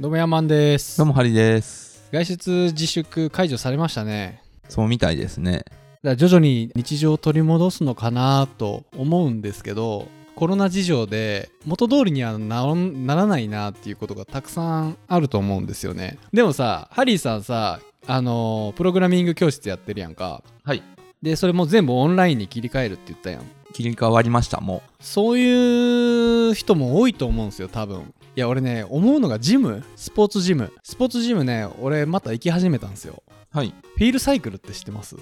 [0.00, 2.08] どうもヤーマンですどうもハリです。
[2.10, 5.58] 外出自粛解除されましたねそうみたいですね。
[5.58, 5.70] だか
[6.02, 20.82] ら徐々に日常を取り戻すのかなと思うんですけどコロナ事情で元通りにはなならないなっていうことがたくさんあると思うんですよねでもさハリーさんさあのプログラミング教室やってるやんかはい。
[21.24, 23.42] でそれも全部オンラインに切り替えるって言ったやん。
[23.72, 28.12] 切り替わりました、もそういう人も多いと思うんですよ多分。
[28.36, 29.82] いや俺ね思うのがジム。
[29.96, 30.70] スポーツジム。
[30.82, 33.22] スポーツジムね俺また行き始めたんですよ。
[33.54, 33.56] う。
[33.56, 33.72] はい。
[33.96, 35.16] フィールサイクルって知ってます？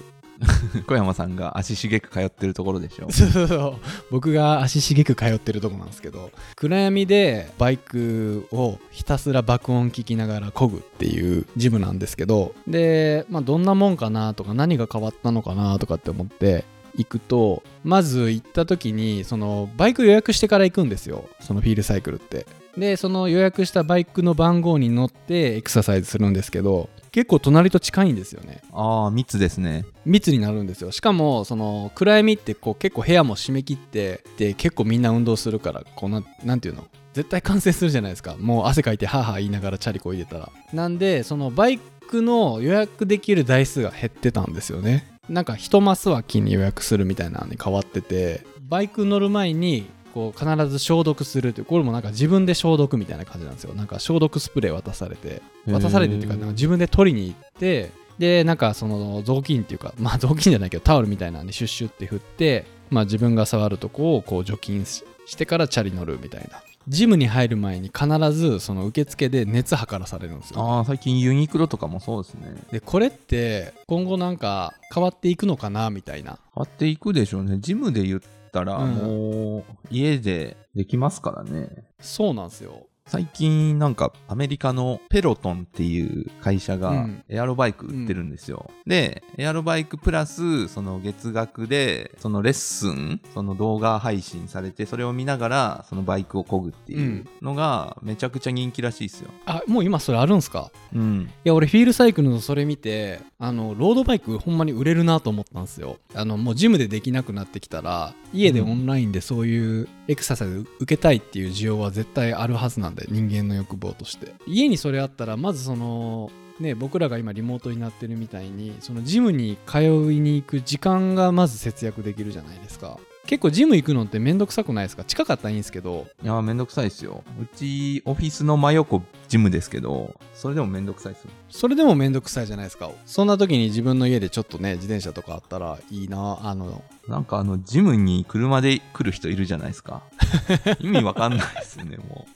[0.87, 3.11] 小山さんが足しげく通ってるところでしょ。
[3.11, 3.75] そうそうそう。
[4.11, 16.65] 僕が足しげく通ってるとこなんですけど暗闇でバイクをひたすら爆音聞きながら漕ぐっていうジムなんですけどで、まあ、どんなもんかなとか何が変わったのかなとかって思って
[16.95, 21.27] 行くとまず行った時にそのバイク予約してから行くんですよ。
[21.39, 22.45] そのフィールサイクルって。
[22.77, 28.61] でその予約したバイクの番号に乗ってエクササイズするんですけど結構隣と近いんですよね。
[28.73, 29.85] ああ、密ですね。
[30.03, 30.91] 密になるんですよ。
[30.91, 36.85] しかもその暗闇ってこう結構部屋も締め切ってで結構みんな運動するからこうななんていうの？
[37.13, 38.35] 絶対感染するじゃないですか。
[38.39, 40.51] もう汗かいてハーハー言いながらチャリこいでたら。
[40.73, 45.07] なんでそのバイクの予約できる台数が減ってたんですよね。
[45.29, 53.73] なんか一マス脇に予約するみたいなのに変わっててバイク乗る前にこう必ず消毒するってこれもなんか自分で消毒みたいな感じなんですよ。
[53.73, 66.61] なんか消毒スプレー渡されて渡されてっていうかなんか自分で取りに行ってでなんかその雑巾っていうか まあ雑巾じゃないけどタオルみたいなんでシュッシュって振ってまあ自分が触るとこをこう除菌ししてからチャリ乗るみたいな。
[66.89, 70.61] ジムに入る前に必ずその受付で熱測らされるんですよ。
[70.61, 72.55] ああ、最近ユニクロとかもそうですね。
[72.73, 76.39] でこれって今後なんか変わっていくのかなみたいな。
[76.53, 77.57] 変わっていくでしょうね。
[77.59, 78.21] ジムで言っ
[78.53, 81.83] たら、うんもう、家でできますからね。
[81.99, 88.71] そうなんですよ最近なんかアメリカのペロトンっていう会社がうんエアロバイク売ってるんですよ。
[88.85, 99.29] で、エアロバイクプラスその月額でそのレッスン、その動画配信されてそれを見ながらそのバイクを漕ぐっていうのがめちゃくちゃ人気らしいですよ。
[99.45, 100.71] あもう今それあるんすか？
[100.93, 101.29] うん。
[101.43, 114.33] いや俺フィールサイクルのそれ見てあのロードバイクほんまに売れるなと思ったんですよあのもうジムでできなくなってきたら家でオンラインでそういうエクササイズ受けたいっていう需要は絶対あるはずなんで人間の欲望として。
[114.47, 119.85] 家にそれあったらまずそのね僕らが今リモートになってるみたいにそのジムに通い
[120.19, 122.99] に行く時間がまず節約できるじゃないですか。
[123.25, 125.05] 結構ジム行くのってめんどくさくないですか？
[125.05, 126.07] 近かったらいいんですけど。
[126.21, 127.23] いやーめんどくさいですよ。
[127.41, 131.29] うちオフィスの真横ジムですけど、それでもめんどくさいですよ。
[131.49, 132.91] それでもめんどくさいじゃないですか。
[133.05, 136.39] そんな時に自分の家でちょっとね自転車とかあったらいいな。
[136.43, 140.03] あのなんかあのジムに車で来る人いるじゃないですか。
[140.81, 142.27] 意味わかんないですよね、も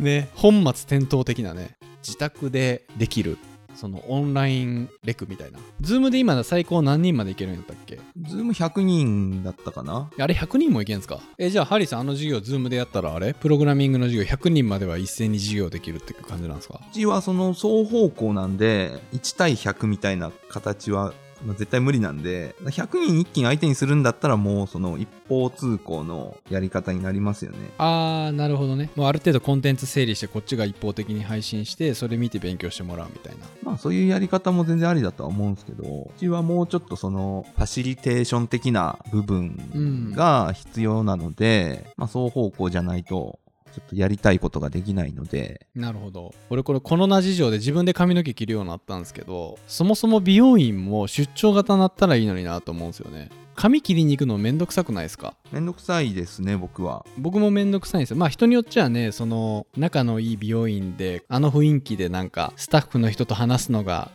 [0.00, 3.38] ね本末転倒的なね自宅でできる
[3.74, 5.58] そのオンラインレクみたいな。
[5.80, 7.96] ズームで今最高何人までいけるんやったっけ？
[7.96, 8.00] う。
[8.28, 10.08] ズーム100人だったかな？
[10.16, 11.18] あれ100人もいけんすか？
[11.38, 13.34] えじゃあハリーさんあの授業ズームでやったらあれ？
[13.34, 16.80] プログラミングの授業100人までは一斉に授業できるって感じなんですか？
[16.88, 21.12] うちはその双方向なんで、1対100みたいな形は、
[21.44, 27.58] まあ絶対無理なんで、100人一気に相手にするんだったらもうその一方通行のやり方になりますよね。
[27.78, 28.90] あーなるほどね。
[28.96, 33.46] もうある程度コンテンツ整理してこっちが一方的に配信してそれ見て勉強してもらうみたいな。
[33.62, 43.38] まあそういうやり方も全然ありだとは思うんですけど、うちはもうちょっとそのファシリテーション的な部分が必要なので、まあ双方向じゃないと、
[43.74, 46.32] ちょっとやりたいことができないので、なるほど。
[46.48, 53.30] 俺これコロナ事情で自分で髪の毛切るようになったんですけどそもそも美容院も出張型になったらいいのになと思うんですよね。
[53.56, 55.34] 髪切りに行くのめんどくさくないですか？
[55.52, 57.04] めんどくさいですね、僕は。
[57.18, 58.10] 僕もめんどくさいんです。
[58.10, 64.10] よまあ人によっちゃねその仲のいい美容院であの雰囲気でなんかスタッフの人と話すのが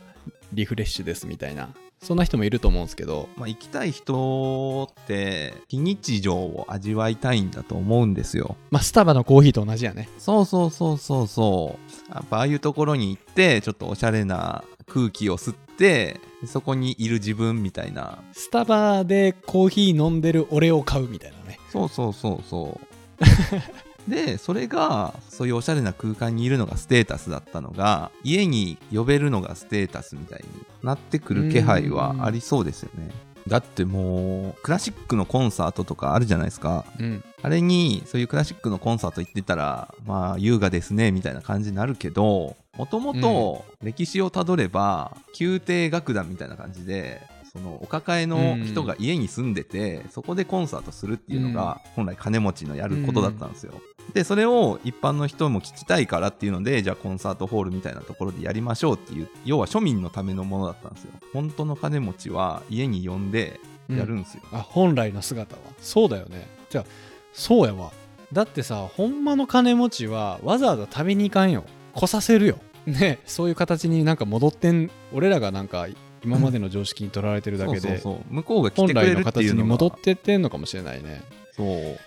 [0.52, 1.70] リフレッシュですみたいな
[2.02, 8.56] そんな人もいると思うんですけどまあ行きたい人って、非日常を味わいたいんだと思うんですよ。
[8.70, 11.78] まあスタバのコーヒーと同じやねそうそうそうそうそ
[12.08, 12.12] う。
[12.12, 18.18] やっぱああいうところに行って、ちょっとおしゃれな空気を吸って、そこにいる自分みたいな。
[18.32, 22.86] スタバでコーヒー飲んでる俺を買うみたいなねそうそうそうそう。
[24.10, 33.10] で、それが、そういうおしゃれな空間にいるのがステータスだったのが、家に呼べるのがステータスみたいになってくる気配はありそうですよね。
[33.48, 36.84] だってもう、クラシックのコンサートとかあるじゃないですか。
[36.98, 47.22] うんあれに、そういうクラシックのコンサート行ってたら、まあ、優雅ですね、みたいな感じになるけど、もともと歴史をたどれば、宮廷楽団みたいな感じで、
[47.52, 53.74] そのお抱えの人が家に住んでて、そこでコンサートするっていうのが、本来金持ちのやることだったんですよ。
[54.12, 61.12] でそれを一般の人も聞きたいからっていうのでじゃあコンサートホールみたいなところでやりましょうっていう要は庶民のためのものだったんですよ。
[61.32, 65.62] 本当の金持ちは家に呼んでやるんですよ、あ本来の姿は。
[65.80, 66.46] そうだよね。
[66.70, 66.84] じゃあ
[67.32, 67.92] そうやわ。
[68.32, 71.64] だってさほんまの金持ちはわざわざ食べに行かんよ。
[71.94, 72.58] 来させるよ。
[72.86, 73.18] ね。
[73.26, 75.86] そういう形になんか戻ってん俺らがなんか
[76.24, 77.80] 今までの常識にとらわれてるだけで。
[77.80, 81.22] そうそうそう向こうが来てく本来のれるっていうのが形に戻ってってんのかもしれないね
[81.56, 81.98] そう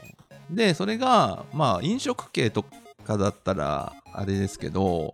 [0.56, 2.64] でそれがまあ飲食系と
[3.06, 5.14] かだったらあれですけど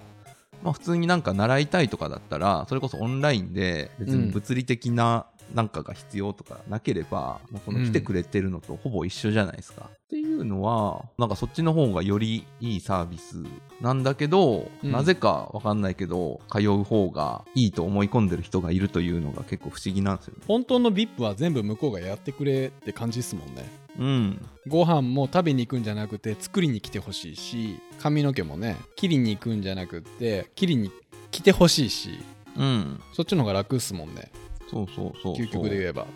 [0.64, 13.44] まあ普通になんか習いたいとかだったらそれこそオンラインで別に物理的ななんかが必要とかなければ、もうその来てくれてるのとほぼ一緒じゃないですか、っていうのはなんかそっちの方がよりいいサービス
[13.82, 14.92] なんだけど、うん。
[14.92, 20.44] なぜかわかんないけど通う方がいいと思い込んでる人がいるというのが結構不思議なんですよね。
[20.48, 23.66] 本当の VIP は全部向こうがやってくれって感じっすもんね
[24.00, 24.46] うん。
[24.68, 30.92] ご飯も食べに行くんじゃなくて作りに来てほしいし髪の毛もね切りに行くんじゃなくって切りに
[31.32, 32.20] 来てほしいし
[32.58, 33.02] うん。
[33.14, 34.32] そっちの方が楽っすもんね。
[34.70, 35.46] そうそうそうそう。
[35.46, 36.08] 究極で言えば。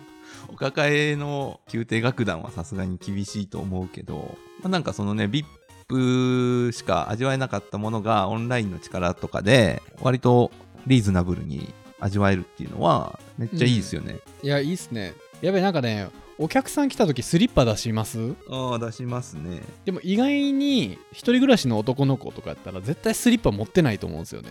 [0.48, 10.50] お抱えの宮廷楽団はさすがに厳しいと思うけど、まあ、なんかそのね VIP しか味わえなかったものがオンラインの力とかで割と
[10.86, 15.14] リーズナブルに味わえるっていうのはめっちゃいいですよね、いやいいっすね。
[15.40, 16.08] やべえなんかね
[16.38, 18.34] お客さん来た時スリッパ出します？
[18.50, 19.60] ああ出しますね。
[19.84, 24.48] でも意外に一人暮らしの男の子とかやったら絶対スリッパ持ってないと思うんですよね。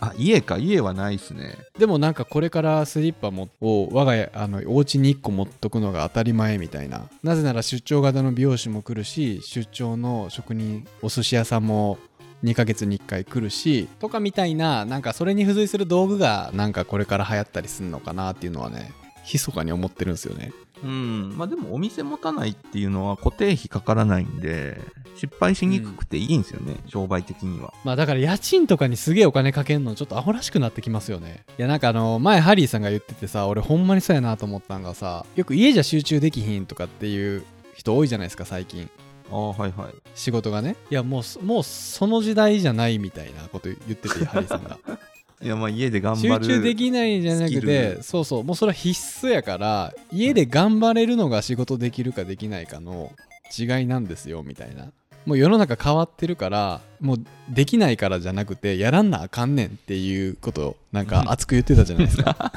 [0.00, 0.58] あ家か？
[0.58, 1.56] 家はないっすね。
[1.78, 7.08] でもなんかこれからスリッパもを我が家あのお家に1個持っとくのが当たり前みたいな。
[7.22, 11.96] なぜなら出張型の美容師も来るし出張の職人お寿司屋さんも
[12.42, 18.92] 2ヶ月に1回来るしとかみたいななんかそれに付随する道具がなんかこれから流行ったりするのかなっていうのはね
[19.32, 21.34] 密かに思ってるんですよねうん。
[21.36, 24.80] まあでもお店持たないっていうのは固定費かからないんで
[25.16, 27.72] 失敗しにくくていいんですよね、商売的には。
[27.84, 31.44] まあだから家賃とかにすげえお金かけんのちょっとアホらしくなってきますよね。
[31.58, 37.44] いやなんかあの前ハリーさんが言っててさ俺ほんまにそうやなと思ったんがさよく家じゃ集中できひんとかっていう
[37.74, 38.90] 人多いじゃないですか最近。
[39.30, 39.94] ああはいはい。
[40.14, 40.76] 仕事がね。
[40.90, 44.78] いやもうそもうその時代じゃないみたいなこと言っててハリーさんが
[45.42, 48.02] いやまあ家で頑張る集中できないんじゃなくてル。
[48.02, 53.12] そうそうもうそれは必須やから家で頑張れるのが仕事できるかできないかの
[53.56, 54.92] 違いなんですよみたいな。
[55.26, 62.52] もう世の中変わってるからもうできないからじゃなくてやらんなあかんねんっていうことをなんか 熱く言ってたじゃないですか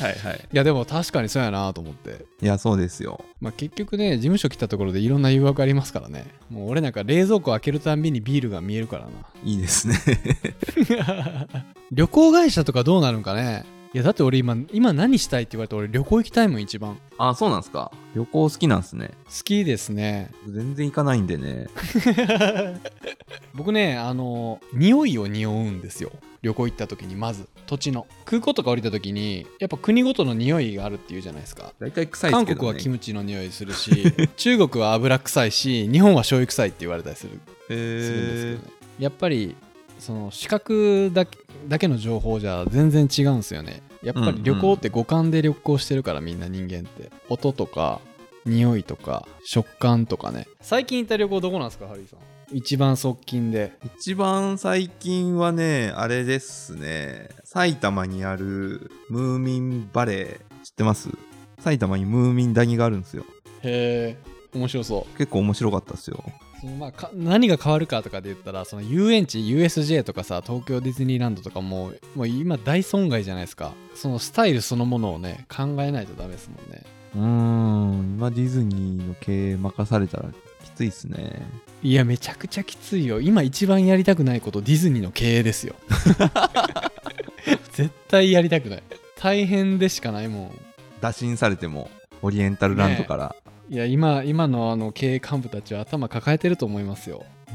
[0.00, 0.48] はいはい。
[0.52, 2.24] いやでも確かにそうやなと思って。
[2.42, 3.24] いやそうですよ。
[3.40, 6.26] まあ結局ね事務所来たところでいろんな誘惑ありますからね。
[6.50, 9.10] もう俺なんか冷蔵庫開けるたんびにビールが見えるからな。
[9.44, 9.96] いいですね。
[11.92, 13.64] 旅行会社とかどうなるんかね。
[13.94, 16.98] いやだって俺今今何したいって言われて俺旅行行きたいもん一番。
[17.16, 17.90] あそうなんですか。
[18.14, 19.10] 旅行好きなんですね。
[19.24, 20.30] 好きですね。
[20.46, 21.68] 全然行かないんでね。
[23.54, 26.12] 僕ねあの匂いを匂うんですよ
[26.46, 31.72] 旅行行った時にまず土地の空港とか降りた時にやっぱ国ごとの匂いがあるっていうじゃないですか。
[31.80, 33.90] 大体臭いです韓けど、ね、国はキムチの匂いするし
[34.36, 38.64] 中国は油臭いし日本は醤油臭いって言われたりするするんですけへどね
[39.00, 39.56] やっぱり
[39.98, 43.82] その視覚だけだけの情報じゃ全然違うんですよね。
[44.04, 47.10] やっぱり旅行って五感で旅行してるからみんな人間って。
[47.28, 48.00] 音とか
[48.44, 50.46] 匂いとか食感とかね。
[50.60, 53.72] 最近行った旅行どこなんですかハリーさん一番側近で。
[53.98, 57.28] 一番最近はねあれですね。
[57.44, 61.10] 埼玉にあるムーミンバレー知ってます？
[61.58, 63.24] 埼玉にムーミン谷があるんですよ。
[63.62, 65.18] へえ面白そう。
[65.18, 66.22] 結構面白かったですよ。
[66.60, 73.72] そのまあか何が変わるかとかで言ったらその遊園地 USJ とかさ東京ディズニーランドとかももう今大損害じゃないですか。
[73.94, 76.84] そのスタイルそのものをね考えないとダメですもんね。
[77.14, 78.16] うーん。
[78.18, 80.30] 今ディズニーの経営任されたら
[80.66, 81.42] きついっすね。
[81.82, 83.20] いやめちゃくちゃきついよ。
[83.20, 85.74] 今一番やりたくないことディズニーの経営ですよ。
[87.72, 88.82] 絶対やりたくない。
[89.18, 90.50] 大変でしかないもん。
[91.00, 91.90] 打診されても
[92.22, 93.36] オリエンタルランドから、
[93.68, 97.24] いや今今のあの経営幹部たちは頭抱えてると思いますよ。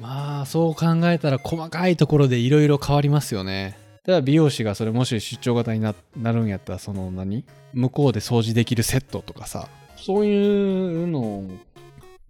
[0.00, 3.78] まあそう考えたら細かいところでいろいろ変わりますよね。
[4.04, 7.44] ただ美容師がそれもし出張型にななるんやったらその何？
[7.72, 9.68] 向こうで掃除できるセットとかさ
[10.02, 11.50] そういうのを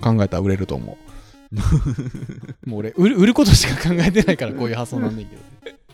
[0.01, 1.13] 考えたら売れると思う。
[2.69, 5.43] もう俺売る売ることしか考えてないからこういう発想なんだけど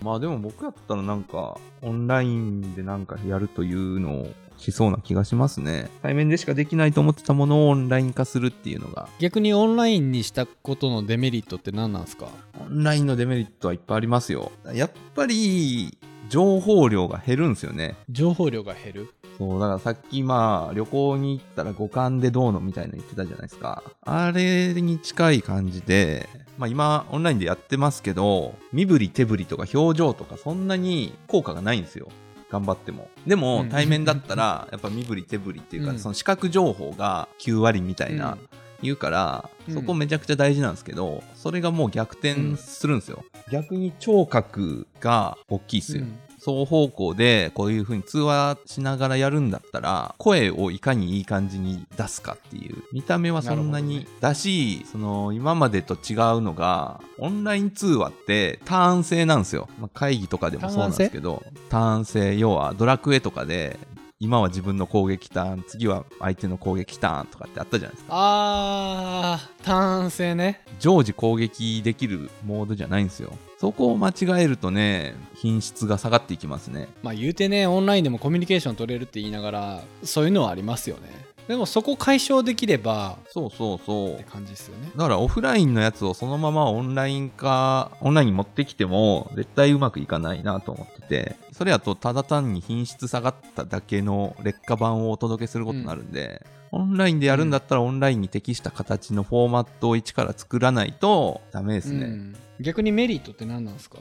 [0.02, 5.88] まあでも僕やったらなんかオンラインでなんかやるというのをしそうな気がしますね。
[6.02, 9.08] 対面でしかできないと思ってたものをオンライン化するっていうのが。
[9.20, 12.28] 逆にオンラインにしたことのデメリットって何なんですか？
[12.61, 14.50] オンラインのデメリットはいっぱいありますよ。
[14.75, 15.97] やっぱり
[16.28, 17.94] 情報量が減るんですよね。
[18.11, 19.14] 情報量が減る？
[19.38, 23.83] そう、だからさっきまあ旅行に行ったら五感でどうのみたいな言ってたじゃないですか。
[24.02, 26.28] あれに近い感じで、
[26.59, 32.09] まあ今オンラインでやってますけど、身振り手振りとか表情とかそんなに効果がないんですよ。
[32.50, 33.09] 頑張っても。
[33.26, 38.38] でもうん対面だったらやっぱ身振り手振りっていうか、うんその視覚情報が9割みたいな、
[38.83, 43.23] 言うから、うんそこめちゃくちゃ大事なんですけど、それがもう逆転するんですよ。
[43.52, 46.02] 逆に聴覚が大きいっすよ。
[46.02, 52.76] うん双方向でこういう風に通話しながらやるんだったら声をいかにいい感じに出すかっていう。
[52.92, 62.37] 見た目はそんなにだしその今までと違うのがオンライン通話ってターン制なんですよ、まあ、会議とかでもそうなんですけどターン制。
[62.37, 63.78] 要はドラクエとかで
[64.20, 68.10] 今は自分の攻撃ターン次は相手の攻撃ターンとかってあったじゃないですか。
[68.14, 70.60] あー単性ね。
[70.80, 73.32] 常時攻撃できるモードじゃないんですよ。
[73.58, 76.88] そこを間違えるとね品質が下がっていきますね。
[77.04, 84.14] まあ言うてねオンラインでもコミュニケーション取れるって言いながらそういうのはありますよねでもそこ解消できればそうそうそう。
[84.14, 84.90] って感じですよね。
[84.95, 102.05] だからオフラインのやつをそのままオンライン化、オンラインに持ってきても絶対うまくいかないなと思ってて、それやとただ単に品質下がっただけの劣化版をお届けすることになるんで、オンラインでやるんだったらオンラインに適した形のフォーマットを一から作らないとダメですね。
[102.05, 102.37] うん。
[102.61, 103.99] 逆にメリットって何なんですか？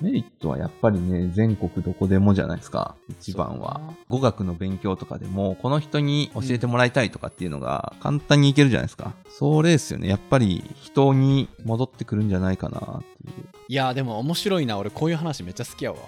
[0.00, 3.80] メリットはやっぱりね、全国どこでもじゃないですか、一番は。
[4.08, 9.12] 語学の勉強とかでも、この人に教えてもらいたいとかっていうのが簡単にいけるじゃないですか。
[9.28, 10.08] それですよね。
[10.08, 13.58] やっぱり人に戻ってくるんじゃないかなっていう。
[13.70, 15.98] いやでも面白いな俺こういう話めっちゃ好きやわ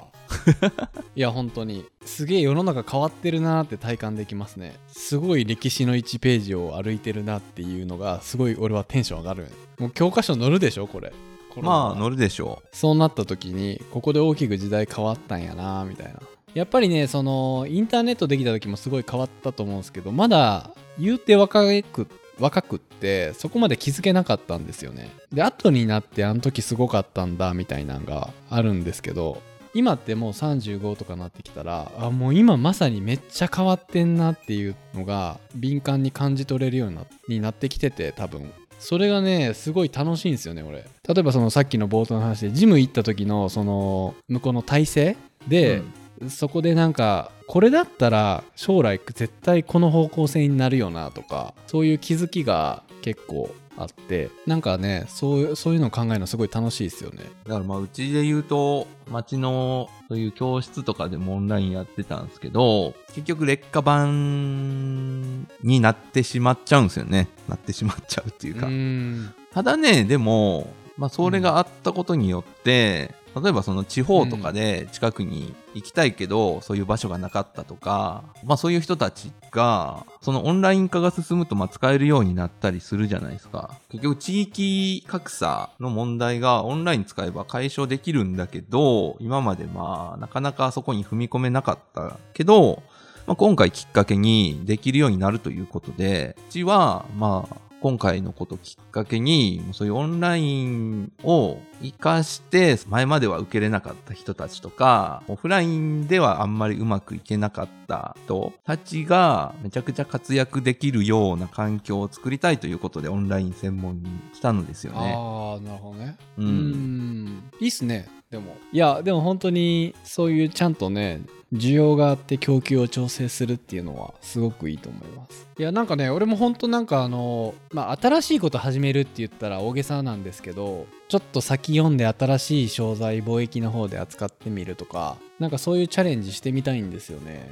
[1.15, 9.47] いや本当にすげえ世の中変わってるなって体感できますねすごい歴史の1ページを歩いてるなっていうのがすごい俺はテンション上がる
[9.79, 11.13] もう教科書載るでしょこれ
[11.57, 16.21] まあ、乗るでしょそうなった時にここで大きく時代変わったんやなみたいな。
[16.55, 22.09] やっぱりねそのインターネットできた時もすごい変わったと思うんですけどまだ言うて若く
[22.41, 25.11] 若くってそこまで気づけなかったんですよね。
[25.33, 29.41] で後になってあの時すごかったんだみたいなのがあるんですけど
[29.75, 36.93] 今ってもう35とかなってきたらあもう今まさにめっちゃ変わってんなっていうのが敏感に感じ取れるよう
[37.29, 45.51] になってきてて多分それがねすごい楽しいんですよね俺例えばそのさっきの冒頭の話でジム行った時のその向こうの体勢う。
[45.51, 45.93] で、うん
[46.29, 67.29] そこでなんかこれだったら将来絶対この方向性になるよなとかそういう気づきが結構あってなんかねそういうそういうのを考えるのすごい楽しいですよねだからまあ、うちで言うと、町のそういう教室とかでもオンラインやってたんですけど、結局劣化版になってしまっちゃうんですよね。
[67.49, 68.67] なってしまっちゃうっていうか。
[68.67, 83.77] んただね、でも、まあ、それがあったことによって、例えばその地方とかで近くに行きたいけど、そういう場所がなかったとか、まあそういう人たちが、そのオンライン化が進むとまあ使えるようになったりするじゃないですか。
[83.91, 92.83] 結局地域格差の問題がオンライン使えば解消できるんだけど、今までまあなかなかそこに踏み込めなかったけど、
[93.27, 115.15] まあ、今回きっかけにできるようになるということで、うちはまあ今回のこときっかけに、そういうオンラインを活かして、前までは受けれなかった人たちとか、オフラインではあんまりうまくいけなかった人たちがめちゃくちゃ活躍できるような環境を作りたいということでオンライン専門にしたのですよね。
[115.17, 116.43] ああなるほどねう。
[116.43, 121.21] うんんいいっすねでもいやでも本当にそういうちゃんとね
[121.53, 125.49] 需要があって供給を調整するっていうのはすごくいいと思います。
[125.59, 137.49] いやなんかね俺も本当なんかあのまあ新しいこと始めるって言ったら大げさなんですけどちょっと先読んで新しい商材貿易の方で扱ってみるとかなんかそういうチャレンジしてみたいんですよね。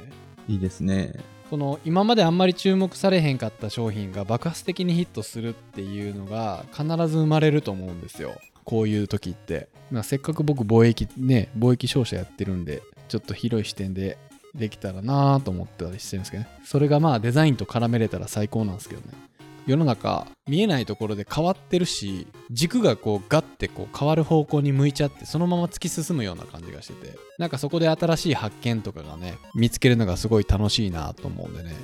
[0.47, 1.13] いいですね。
[1.49, 8.39] この今まであんまり注目されへんかった商品が爆発的にヒットするっていうのが必ず生まれると思うんですよ。
[8.65, 14.17] こういう時って、まあ、せっかく僕貿易ね貿易商社やってるんでちょっと広い視点で
[14.55, 16.49] できたらなと思ってたりしてるんですけどね。
[16.63, 19.07] それがまあデザインと絡めれたら最高なんですけどね。
[19.65, 31.75] 世の中見えないところで変わってるし軸がこうガッてこう変わる方向に向いちゃってそのまま突き進むような感じがしててなんかそこで新しい発見とかがね見つけるのがすごい楽しいなと思うんでね。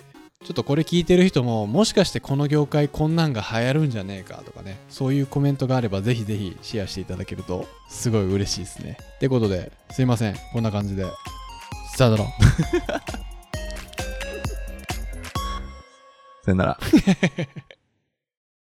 [0.45, 8.97] ちょっとこれ聞いてる人ももしかしてこの業界こんなんが流行るんじゃねえかとかねそういうコメントがあればぜひぜひシェアしていただけるとすごい嬉しいですね。
[9.15, 10.35] ってことですいません。
[10.53, 11.07] こんな感じで。
[11.97, 12.25] さよなら。
[16.43, 16.79] さよなら。